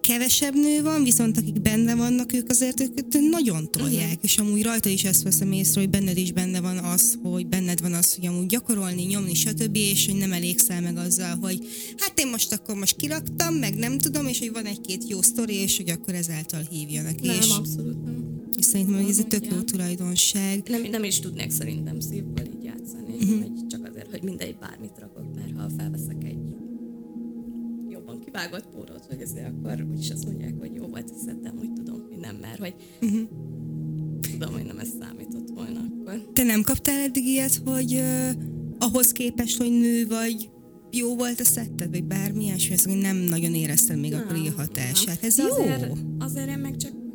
Kevesebb 0.01 0.55
nő 0.55 0.83
van, 0.83 1.03
viszont 1.03 1.39
akik 1.39 1.61
benne 1.61 1.95
vannak, 1.95 2.33
ők 2.33 2.51
azért 2.51 2.81
őket 2.81 3.19
nagyon 3.31 3.71
tolják, 3.71 4.07
uh-huh. 4.07 4.23
és 4.23 4.39
amúgy 4.39 4.63
rajta 4.63 4.89
is 4.89 5.05
ezt 5.05 5.23
veszem 5.23 5.53
észre, 5.53 5.81
hogy 5.81 5.91
benned 5.91 6.17
is 6.17 6.33
benne 6.33 6.61
van 6.61 6.77
az, 6.77 7.19
hogy 7.23 7.47
benned 7.47 7.81
van 7.81 7.93
az, 7.93 8.15
hogy 8.15 8.27
amúgy 8.27 8.47
gyakorolni, 8.47 9.03
nyomni, 9.03 9.35
stb., 9.35 9.77
és 9.77 10.07
hogy 10.07 10.17
nem 10.17 10.33
elégszel 10.33 10.81
meg 10.81 10.97
azzal, 10.97 11.37
hogy 11.41 11.59
hát 11.97 12.21
én 12.21 12.31
most 12.31 12.53
akkor 12.53 12.75
most 12.75 12.97
kiraktam, 12.97 13.55
meg 13.55 13.75
nem 13.75 13.99
tudom, 13.99 14.27
és 14.27 14.39
hogy 14.39 14.53
van 14.53 14.65
egy-két 14.65 15.09
jó 15.09 15.23
sztori, 15.23 15.55
és 15.55 15.77
hogy 15.77 15.89
akkor 15.89 16.15
ezáltal 16.15 16.67
hívjanak. 16.71 17.21
Nem, 17.21 17.37
és, 17.41 17.49
abszolút 17.49 18.05
nem. 18.05 18.36
Szerintem, 18.63 19.07
ez 19.09 19.19
egy 19.19 19.27
tök 19.27 19.47
jó 19.47 19.61
tulajdonság. 19.61 20.63
Nem, 20.69 20.83
nem 20.91 21.05
is 21.05 21.21
tudnék 21.21 21.51
szerintem 21.51 22.01
szívből 22.01 22.47
így 22.47 22.65
játszani, 22.65 23.15
uh-huh. 23.15 23.39
hogy 23.41 23.67
csak 23.67 23.89
azért, 23.89 24.11
hogy 24.11 24.23
mindegy 24.23 24.57
bármit 24.61 24.99
rakok, 24.99 25.35
mert 25.35 25.57
ha 25.57 25.69
felveszek 25.77 26.25
egy 26.25 26.39
jobban 27.89 28.21
kivágott 28.25 28.67
pórót, 28.67 29.05
hogy 29.09 29.21
ezért 29.21 29.47
akkor 29.47 29.87
úgyis 29.91 30.11
azt 30.11 30.25
mondják, 30.25 30.55
hogy 30.59 30.75
jó 30.75 30.87
volt, 30.87 31.13
szedtem, 31.25 31.57
hogy 31.57 31.73
tudom, 31.73 32.07
hogy 32.09 32.19
nem, 32.19 32.37
mert 32.37 32.59
hogy 32.59 32.75
uh-huh. 33.01 33.29
tudom, 34.33 34.53
hogy 34.53 34.65
nem 34.65 34.79
ez 34.79 34.89
számított 35.01 35.49
volna 35.55 35.81
akkor. 35.81 36.31
Te 36.33 36.43
nem 36.43 36.63
kaptál 36.63 37.01
eddig 37.01 37.25
ilyet, 37.25 37.61
hogy 37.65 37.95
uh, 37.95 38.31
ahhoz 38.79 39.13
képest, 39.13 39.57
hogy 39.57 39.71
nő 39.71 40.07
vagy, 40.07 40.51
jó 40.91 41.17
volt 41.17 41.41
a 41.41 41.45
szetted, 41.45 41.91
vagy 41.91 42.05
bármi 42.05 42.45
ilyesmi, 42.45 42.75
azt 42.75 43.01
nem 43.01 43.17
nagyon 43.17 43.55
érezted 43.55 44.01
még 44.01 44.15
akkor 44.15 44.37
így 44.37 44.47
a 44.47 44.53
hatását. 44.57 45.25
Ez 45.25 45.37
De 45.37 45.43
jó. 45.43 45.53
Azért, 45.53 45.93
azért 46.19 46.49
én 46.49 46.59
meg 46.59 46.77
csak 46.77 47.06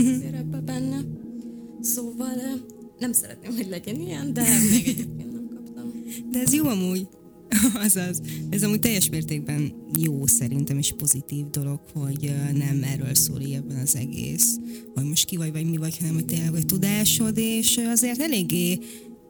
uh-huh. 0.00 0.16
azért 0.16 0.34
ebben 0.34 0.64
benne. 0.64 1.04
Szóval 1.80 2.34
nem 2.98 3.12
szeretném, 3.12 3.54
hogy 3.56 3.66
legyen 3.70 4.00
ilyen, 4.00 4.32
de 4.32 4.42
még 4.72 4.88
egyébként 4.88 5.32
nem 5.32 5.48
kaptam. 5.54 5.92
De 6.30 6.40
ez 6.40 6.52
jó 6.52 6.66
amúgy. 6.66 7.06
Azaz. 7.84 8.20
Ez 8.50 8.62
amúgy 8.62 8.80
teljes 8.80 9.08
mértékben 9.08 9.72
jó 9.98 10.26
szerintem, 10.26 10.78
és 10.78 10.92
pozitív 10.96 11.46
dolog, 11.50 11.80
hogy 11.92 12.32
nem 12.52 12.82
erről 12.82 13.14
szól 13.14 13.40
ebben 13.54 13.78
az 13.82 13.96
egész, 13.96 14.58
hogy 14.94 15.04
most 15.04 15.24
ki 15.24 15.36
vagy, 15.36 15.52
vagy 15.52 15.70
mi 15.70 15.76
vagy, 15.76 15.98
hanem 15.98 16.14
hogy 16.14 16.24
tényleg 16.24 16.50
vagy 16.50 16.66
tudásod, 16.66 17.38
és 17.38 17.80
azért 17.86 18.20
eléggé 18.20 18.78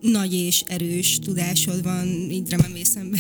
nagy 0.00 0.34
és 0.34 0.62
erős 0.66 1.18
tudásod 1.18 1.82
van 1.82 2.06
így 2.30 2.48
belül, 2.48 3.10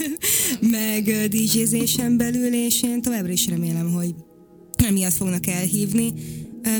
meg 0.78 1.28
DJ-zésen 1.28 2.16
belül, 2.16 2.54
és 2.54 2.82
én 2.82 3.02
továbbra 3.02 3.32
is 3.32 3.48
remélem, 3.48 3.92
hogy 3.92 4.14
emiatt 4.76 5.12
fognak 5.12 5.46
elhívni. 5.46 6.12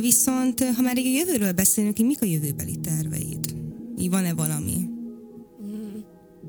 Viszont, 0.00 0.64
ha 0.64 0.82
már 0.82 0.98
így 0.98 1.06
a 1.06 1.18
jövőről 1.18 1.52
beszélünk, 1.52 1.98
így 1.98 2.06
mik 2.06 2.22
a 2.22 2.26
jövőbeli 2.26 2.76
terveid? 2.76 3.54
Így 3.98 4.10
van-e 4.10 4.34
valami? 4.34 4.88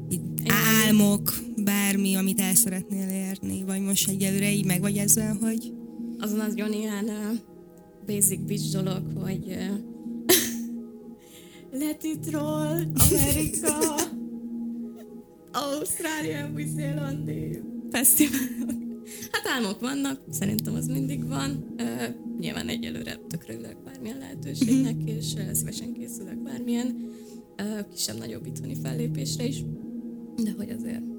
Így 0.10 0.22
álmok, 0.48 1.34
bármi, 1.64 2.16
amit 2.16 2.40
el 2.40 2.56
szeretnél 2.56 3.10
érni, 3.10 3.64
vagy 3.64 3.82
most 3.82 4.10
egyelőre 4.10 4.52
így 4.52 4.66
meg 4.66 4.82
vagy 4.82 4.98
ezzel, 4.98 5.38
hogy 5.42 5.74
Az 6.20 6.32
nagyon 6.32 6.74
ilyen 6.74 7.04
uh, 7.06 7.40
basic 8.06 8.40
bitch 8.46 8.72
dolog, 8.72 9.02
hogy 9.16 9.46
uh, 9.46 9.78
Let 11.80 12.04
it 12.04 12.32
roll, 12.32 12.86
Amerika, 13.10 13.78
Ausztrália, 15.52 16.52
Új-Zélandi 16.54 17.62
fesztiválok. 17.92 18.83
Hát 19.44 19.54
álmok 19.54 19.80
vannak, 19.80 20.20
szerintem 20.30 20.76
az 20.76 20.88
mindig 20.88 21.28
van. 21.28 21.76
Uh, 21.78 22.04
nyilván 22.40 22.68
egyelőre 22.68 23.20
tökre 23.28 23.54
ülök 23.54 23.84
bármilyen 23.84 24.18
lehetőségnek, 24.18 24.96
és 25.06 25.34
uh, 25.34 25.52
szívesen 25.52 25.94
készülök 25.94 26.38
bármilyen 26.38 27.12
kisebb-nagyobb 27.94 28.46
itthoni 28.46 28.76
fellépésre 28.84 29.46
is. 29.46 29.64
De 30.44 30.52
hogy 30.58 30.70
azért. 30.70 31.13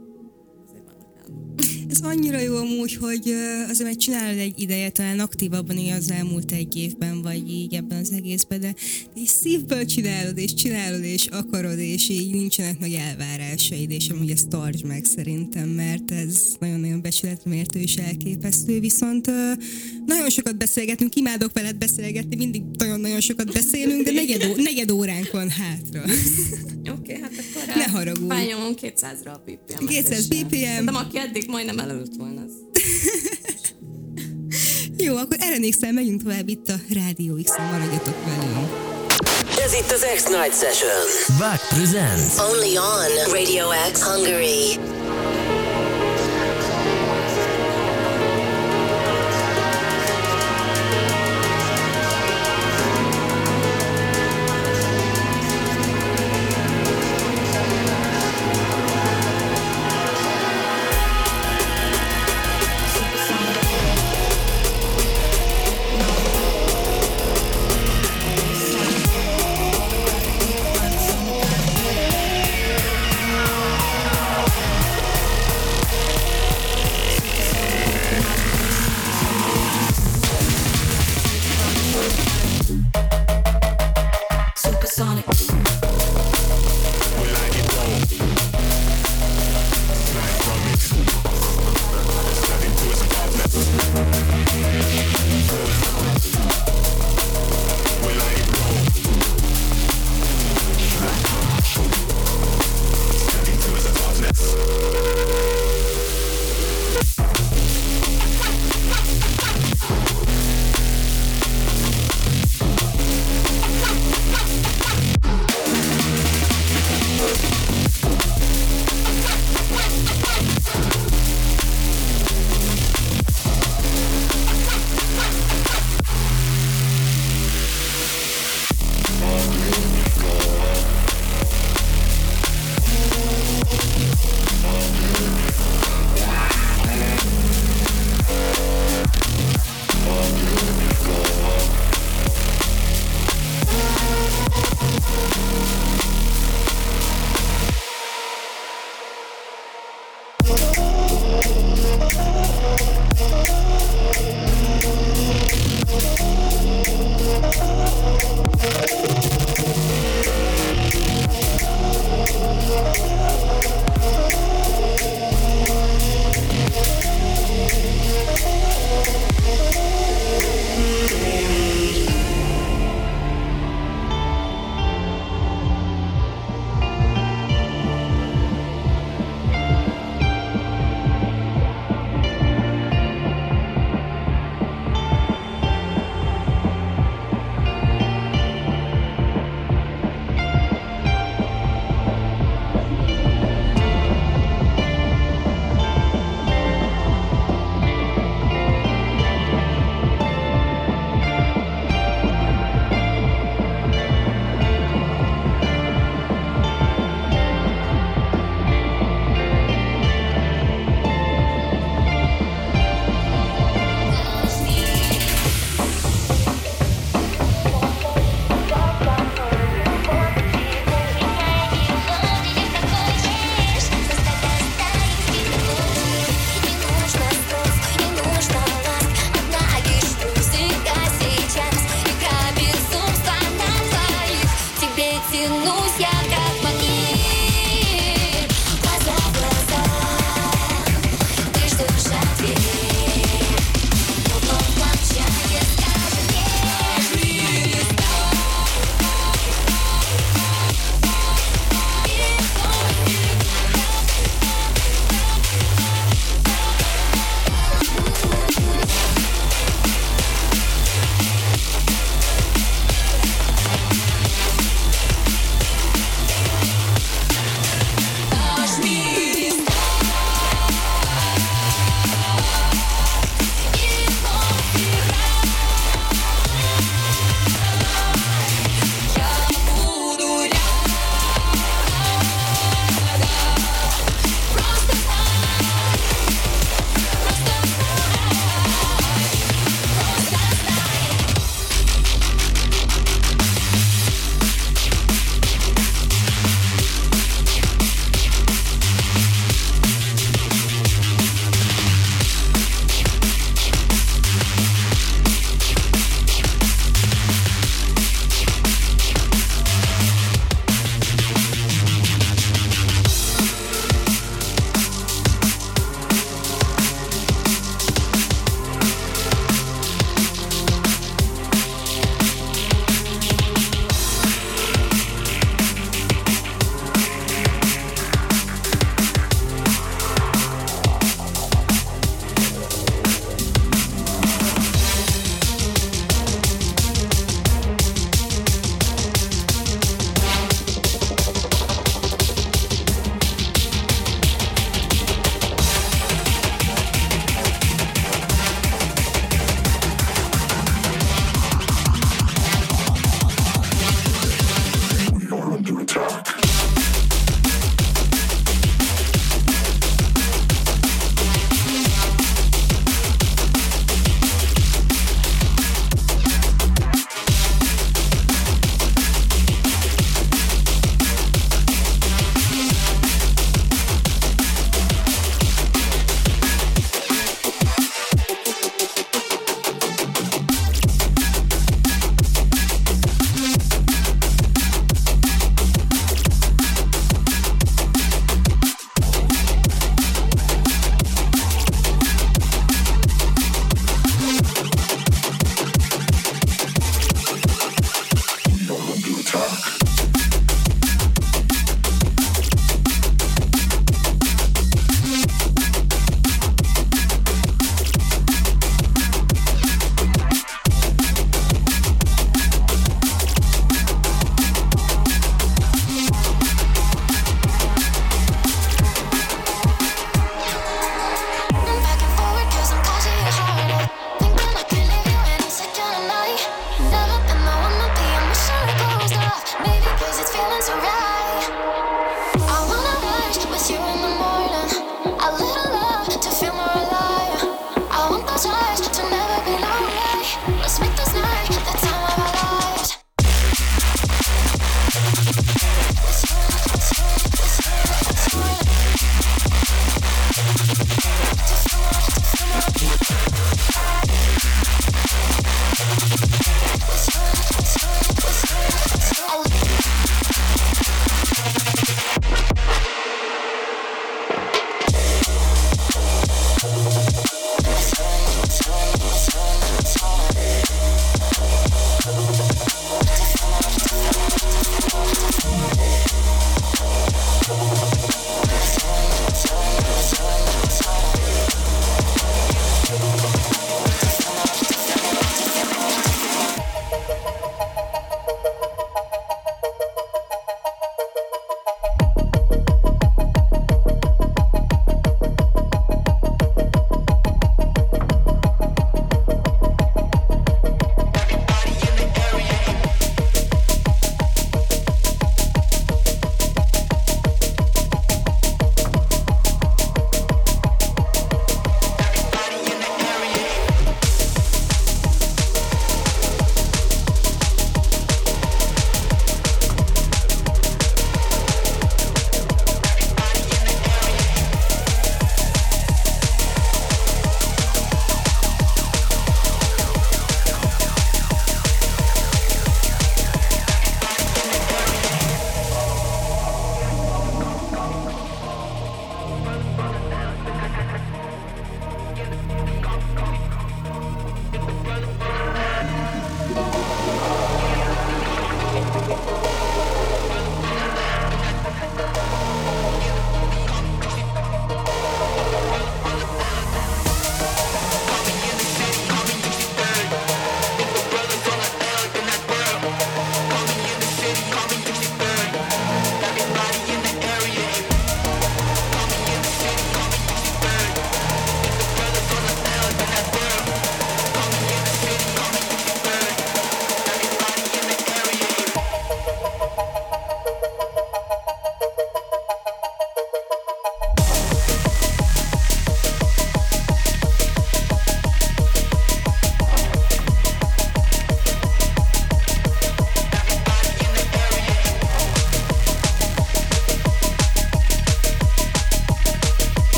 Ez 1.89 2.01
annyira 2.01 2.41
jó 2.41 2.57
amúgy, 2.57 2.95
hogy 2.95 3.35
azért 3.69 3.89
mert 3.89 4.01
csinálod 4.01 4.39
egy 4.39 4.61
ideje, 4.61 4.91
talán 4.91 5.21
aktívabban 5.21 5.79
így 5.79 5.91
az 5.91 6.11
elmúlt 6.11 6.53
egy 6.53 6.77
évben, 6.77 7.23
vagy 7.23 7.51
így 7.51 7.75
ebben 7.75 7.99
az 7.99 8.13
egészben, 8.13 8.61
de 8.61 8.75
így 9.17 9.27
szívből 9.27 9.85
csinálod, 9.85 10.39
és 10.39 10.55
csinálod, 10.55 11.05
és 11.05 11.27
akarod, 11.27 11.79
és 11.79 12.09
így 12.09 12.31
nincsenek 12.31 12.79
meg 12.81 12.93
elvárásaid, 12.93 13.91
és 13.91 14.09
amúgy 14.09 14.31
ezt 14.31 14.49
tartsd 14.49 14.85
meg 14.85 15.05
szerintem, 15.05 15.69
mert 15.69 16.11
ez 16.11 16.43
nagyon-nagyon 16.59 17.03
becsületmértő 17.03 17.81
és 17.81 17.97
elképesztő, 17.97 18.81
viszont 18.81 19.31
nagyon 20.07 20.31
sokat 20.31 20.57
beszélgetünk, 20.57 21.15
imádok 21.15 21.53
veled 21.53 21.77
beszélgetni, 21.77 22.37
mindig 22.37 22.63
nagyon-nagyon 22.79 23.21
sokat 23.21 23.53
beszélünk, 23.53 24.03
de 24.03 24.13
negyed, 24.13 24.45
ó- 24.51 24.57
negyed 24.57 24.91
óránk 24.91 25.31
van 25.31 25.49
hátra. 25.49 26.03
Oké, 26.03 26.91
okay, 26.91 27.21
hát 27.21 27.34
Ne 27.75 27.89
haragudj. 27.89 28.29
Fájnyomom 28.29 28.75
200-ra 28.81 29.33
a 29.33 29.43
BPM-et. 29.45 29.89
200 29.89 30.19
és, 30.19 30.29
uh, 30.29 30.29
BPM. 30.29 30.65
Szerintem 30.65 30.95
aki 30.95 31.19
eddig 31.19 31.49
majdnem 31.49 31.79
előtt 31.79 32.15
volna, 32.17 32.41
az 32.41 32.53
Jó, 35.05 35.17
akkor 35.17 35.37
erre 35.41 35.59
megyünk 35.93 36.23
tovább 36.23 36.49
itt 36.49 36.69
a 36.69 36.75
Rádió 36.89 37.35
X-en, 37.43 37.71
maradjatok 37.71 38.25
velünk. 38.25 38.69
Ez 39.65 39.73
itt 39.73 39.91
az 39.91 40.07
X-Night 40.15 40.59
Session. 40.59 41.37
Back 41.39 41.69
presents. 41.69 42.39
Only 42.39 42.77
on 42.77 43.33
Radio 43.33 43.67
X 43.93 44.03
Hungary. 44.03 44.79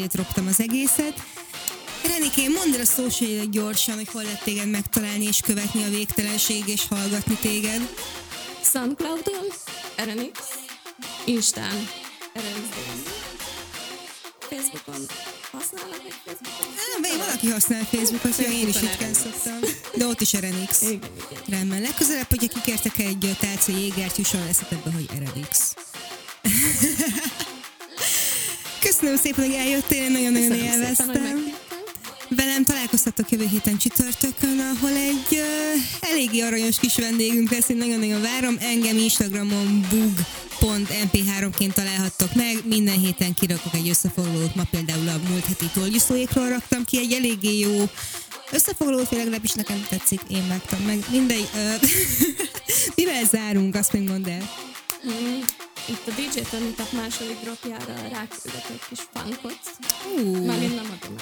szétroptam 0.00 0.46
az 0.46 0.60
egészet. 0.60 1.22
Renikém, 2.06 2.52
mondd 2.52 2.80
a 2.80 2.84
social 2.84 3.44
gyorsan, 3.50 3.94
hogy 3.94 4.08
hol 4.12 4.22
lehet 4.22 4.42
téged 4.42 4.70
megtalálni 4.70 5.24
és 5.24 5.40
követni 5.40 5.82
a 5.82 5.88
végtelenség 5.88 6.68
és 6.68 6.86
hallgatni 6.88 7.34
téged. 7.34 7.94
Soundcloudon, 8.72 9.46
Renix, 9.96 10.38
Instán, 11.24 11.88
Renix. 12.34 12.68
Facebookon 14.50 15.06
használok 15.52 16.02
egy 16.06 16.14
Facebookot? 16.24 17.26
Valaki 17.26 17.50
használ 17.50 17.84
Facebookot, 17.84 18.34
Facebookon 18.34 18.60
én 18.60 18.68
is 18.68 18.80
ritkán 18.80 19.14
szoktam. 19.14 19.58
De 19.94 20.06
ott 20.06 20.20
is 20.20 20.34
Erenix. 20.34 20.82
Rendben. 21.48 21.80
Legközelebb, 21.80 22.28
hogyha 22.28 22.48
kikértek 22.48 22.98
egy 22.98 23.36
tálca 23.40 23.72
jégertyűsor, 23.72 24.40
lesz 24.44 24.60
ebbe, 24.70 24.90
hogy 24.92 25.08
Erenix. 25.14 25.74
Köszönöm 29.00 29.20
szépen, 29.20 29.44
hogy 29.44 29.54
eljöttél, 29.54 30.02
én 30.02 30.10
nagyon-nagyon 30.10 30.52
élveztem. 30.52 31.06
Szépen, 31.06 31.54
Velem 32.28 32.64
találkozhatok 32.64 33.30
jövő 33.30 33.46
héten 33.46 33.76
csütörtökön, 33.76 34.58
ahol 34.58 34.90
egy 34.90 35.26
uh, 35.30 36.10
eléggé 36.10 36.40
aranyos 36.40 36.78
kis 36.78 36.96
vendégünk 36.96 37.50
lesz, 37.50 37.68
én 37.68 37.76
nagyon-nagyon 37.76 38.20
várom. 38.20 38.56
Engem 38.60 38.96
Instagramon 38.96 39.86
bug 39.90 40.12
pont 40.58 40.88
mp3-ként 41.12 41.72
találhattok 41.72 42.34
meg. 42.34 42.58
Minden 42.64 42.98
héten 42.98 43.34
kirakok 43.34 43.74
egy 43.74 43.88
összefoglalót, 43.88 44.54
ma 44.54 44.62
például 44.70 45.08
a 45.08 45.28
múlt 45.28 45.44
heti 45.44 45.66
tolgyuszóékról 45.74 46.48
raktam 46.48 46.84
ki 46.84 46.98
egy 46.98 47.12
eléggé 47.12 47.58
jó 47.58 47.88
összefoglalót, 48.50 49.06
főleg 49.06 49.24
legalábbis 49.24 49.52
nekem 49.52 49.86
tetszik, 49.88 50.20
én 50.28 50.48
vágtam 50.48 50.80
meg. 50.80 51.04
Mindegy, 51.10 51.48
uh, 51.54 51.88
mivel 52.96 53.24
zárunk, 53.24 53.74
azt 53.74 53.92
még 53.92 54.08
mondd 54.08 54.28
el. 54.28 54.50
Mm 55.06 55.40
itt 55.88 56.06
a 56.06 56.10
DJ-t 56.10 56.52
említett 56.54 56.92
második 56.92 57.36
dropjára 57.42 57.94
ráküldök 57.94 58.64
egy 58.70 58.80
kis 58.88 58.98
funkot. 59.14 59.58
Ú. 60.16 60.44
Már 60.46 60.62
én 60.62 60.70
nem 60.70 60.98
adom. 61.00 61.14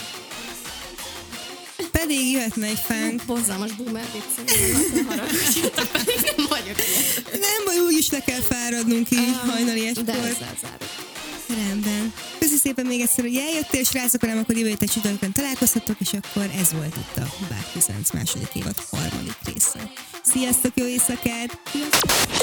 Pedig 1.92 2.30
jöhetne 2.30 2.66
egy 2.66 2.78
fánk. 2.86 3.22
Borzalmas 3.26 3.72
boomer 3.72 4.04
viccelem, 4.12 4.92
nem 4.94 5.06
haragudjatok, 5.06 5.86
pedig 5.98 6.14
nem 6.36 6.46
vagyok 6.48 6.76
ilyen. 6.78 7.40
Nem 7.40 7.64
baj, 7.64 7.78
úgyis 7.78 8.10
le 8.10 8.20
kell 8.20 8.40
fáradnunk 8.40 9.10
így 9.10 9.36
hajnali 9.46 9.80
De 9.80 9.88
estkor. 9.88 10.08
ezzel 10.14 10.54
zárok. 10.62 11.07
Rendben. 11.48 12.12
Köszi 12.38 12.56
szépen 12.56 12.86
még 12.86 13.00
egyszer, 13.00 13.24
hogy 13.24 13.36
eljöttél, 13.36 13.84
srácok, 13.84 14.20
hanem 14.20 14.38
akkor 14.38 14.56
jövő 14.56 14.68
héten 14.68 14.88
csütörtökön 14.88 15.32
találkozhatok, 15.32 15.96
és 15.98 16.12
akkor 16.12 16.50
ez 16.60 16.72
volt 16.72 16.96
itt 16.96 17.16
a 17.16 17.26
Bák 17.48 17.72
9 17.72 18.10
második 18.10 18.54
évad 18.54 18.74
harmadik 18.90 19.36
része. 19.44 19.90
Sziasztok, 20.24 20.72
jó 20.74 20.86
éjszakát! 20.86 21.60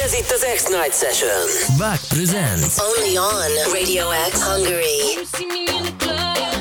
Ez 0.06 0.14
itt 0.14 0.32
az 0.32 0.46
X-Night 0.56 0.98
Session. 0.98 1.78
Back 1.78 2.08
presents 2.08 2.74
Only 2.78 3.18
on 3.18 3.74
Radio 3.74 4.06
X 4.32 4.42
Hungary. 4.42 6.55